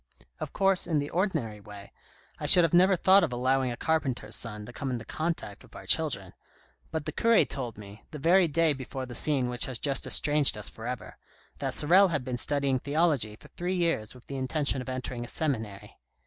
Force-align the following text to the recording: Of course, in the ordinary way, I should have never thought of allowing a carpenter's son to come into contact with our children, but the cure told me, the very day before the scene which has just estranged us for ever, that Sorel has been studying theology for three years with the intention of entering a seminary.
Of 0.39 0.51
course, 0.51 0.87
in 0.87 0.97
the 0.97 1.11
ordinary 1.11 1.59
way, 1.59 1.91
I 2.39 2.47
should 2.47 2.63
have 2.63 2.73
never 2.73 2.95
thought 2.95 3.23
of 3.23 3.31
allowing 3.31 3.71
a 3.71 3.77
carpenter's 3.77 4.35
son 4.35 4.65
to 4.65 4.73
come 4.73 4.89
into 4.89 5.05
contact 5.05 5.61
with 5.61 5.75
our 5.75 5.85
children, 5.85 6.33
but 6.89 7.05
the 7.05 7.11
cure 7.11 7.45
told 7.45 7.77
me, 7.77 8.03
the 8.09 8.17
very 8.17 8.47
day 8.47 8.73
before 8.73 9.05
the 9.05 9.13
scene 9.13 9.47
which 9.47 9.65
has 9.67 9.77
just 9.77 10.07
estranged 10.07 10.57
us 10.57 10.69
for 10.69 10.87
ever, 10.87 11.17
that 11.59 11.75
Sorel 11.75 12.07
has 12.07 12.23
been 12.23 12.37
studying 12.37 12.79
theology 12.79 13.35
for 13.35 13.49
three 13.49 13.75
years 13.75 14.15
with 14.15 14.25
the 14.25 14.37
intention 14.37 14.81
of 14.81 14.89
entering 14.89 15.23
a 15.23 15.27
seminary. 15.27 15.99